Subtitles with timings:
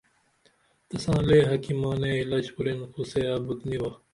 [0.87, 3.91] تساں لے حکیمانے علج کُرین خو سے ابُت نی با